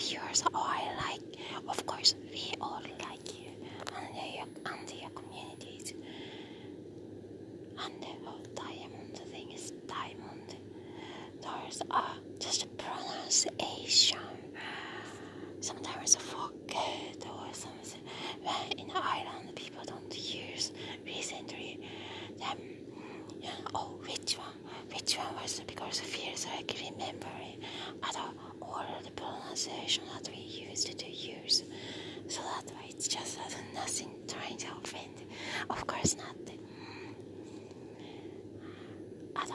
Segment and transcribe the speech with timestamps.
[0.00, 0.42] viewers.
[0.54, 1.20] Oh, I like.
[1.68, 3.50] Of course, we all like you
[3.96, 5.92] and your and your communities.
[7.84, 10.56] And the oh, diamond thing is diamond.
[11.42, 14.18] There's uh, just a pronunciation.
[15.60, 18.00] Sometimes I forget or something.
[18.42, 20.72] When in Ireland, people don't use
[21.06, 21.80] recently.
[22.38, 22.58] Them.
[23.74, 24.58] Oh, which one?
[24.94, 27.60] Which one was because feels like remembering
[28.02, 28.30] other
[29.04, 29.10] the
[29.60, 31.64] pronunciation that we used to use.
[32.28, 33.42] So that way it's just uh,
[33.74, 35.24] nothing trying to offend.
[35.68, 36.36] Of course not.
[39.36, 39.54] Other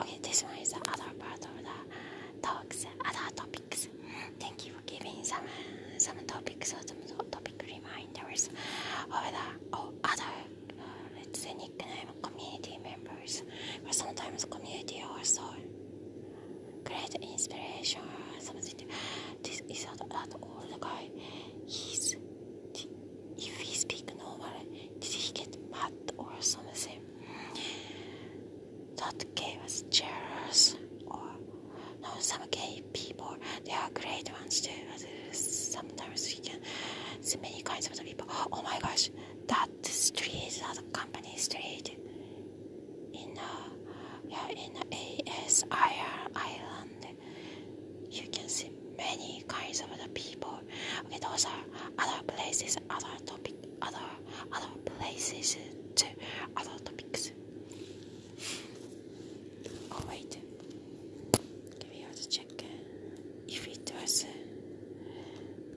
[0.00, 3.88] okay, this one is the other part of the talks, other topics.
[4.38, 5.44] Thank you for giving some
[5.98, 6.98] some topics or some
[7.30, 8.48] topic reminders
[9.04, 10.34] of the oh, other
[10.78, 10.82] uh,
[11.16, 13.42] let's say nickname community members.
[13.84, 15.42] But sometimes community also
[16.84, 18.19] great inspiration or.
[19.70, 21.10] Is that, that old guy.
[21.66, 22.16] He's
[23.38, 27.00] if he speak normally, did he get mad or something?
[28.96, 30.76] That gave us jealous
[31.06, 31.30] or
[32.02, 34.70] no some gay people they are great ones too.
[35.32, 36.60] Sometimes you can
[37.22, 38.26] see many kinds of people.
[38.52, 39.10] Oh my gosh,
[39.48, 41.96] that street, that company street
[43.12, 43.70] in uh,
[44.28, 45.68] yeah in ASIR
[46.34, 47.06] Island,
[48.10, 48.70] you can see
[49.80, 50.60] kinds of the people.
[51.06, 51.64] Okay, those are
[51.98, 53.98] other places, other topic, other
[54.52, 55.56] other places
[55.96, 56.06] to
[56.56, 56.99] other topic